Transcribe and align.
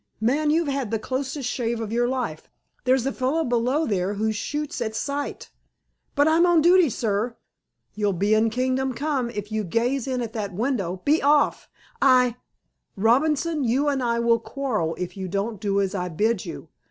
"Man, 0.19 0.49
you've 0.49 0.67
had 0.67 0.89
the 0.89 0.97
closest 0.97 1.47
shave 1.47 1.79
of 1.79 1.91
your 1.91 2.07
life! 2.07 2.49
There's 2.85 3.05
a 3.05 3.11
fellow 3.13 3.43
below 3.43 3.85
there 3.85 4.15
who 4.15 4.31
shoots 4.31 4.81
at 4.81 4.95
sight." 4.95 5.51
"But 6.15 6.27
I'm 6.27 6.43
on 6.43 6.59
duty, 6.63 6.89
sir." 6.89 7.37
"You'll 7.93 8.13
be 8.13 8.33
in 8.33 8.49
Kingdom 8.49 8.93
Come 8.93 9.29
if 9.29 9.51
you 9.51 9.63
gaze 9.63 10.07
in 10.07 10.23
at 10.23 10.33
that 10.33 10.55
window. 10.55 11.03
Be 11.05 11.21
off!" 11.21 11.69
"I—" 12.01 12.37
"Robinson, 12.95 13.63
you 13.63 13.89
and 13.89 14.01
I 14.01 14.17
will 14.19 14.39
quarrel 14.39 14.95
if 14.97 15.15
you 15.15 15.27
don't 15.27 15.61
do 15.61 15.79
as 15.79 15.93
I 15.93 16.09
bid 16.09 16.47
you. 16.47 16.69